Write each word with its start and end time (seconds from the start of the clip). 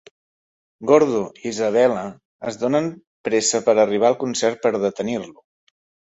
Gordo 0.91 1.19
i 1.41 1.43
Isabella 1.49 2.05
es 2.51 2.57
donen 2.63 2.87
pressa 3.29 3.61
per 3.67 3.75
arribar 3.83 4.09
al 4.09 4.17
concert 4.23 4.63
per 4.65 4.71
detenir-lo. 4.85 5.45